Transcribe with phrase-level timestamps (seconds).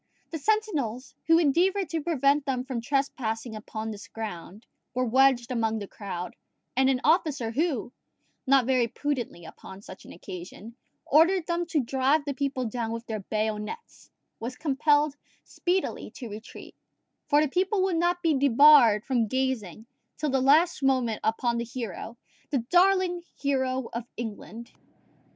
[0.31, 5.77] The sentinels, who endeavoured to prevent them from trespassing upon this ground, were wedged among
[5.77, 6.35] the crowd;
[6.75, 7.93] and an officer who,
[8.47, 10.75] not very prudently upon such an occasion,
[11.05, 14.09] ordered them to drive the people down with their bayonets,
[14.39, 16.73] was compelled speedily to retreat;
[17.27, 19.85] for the people would not be debarred from gazing
[20.17, 22.17] till the last moment upon the hero
[22.49, 24.71] the darling hero of England!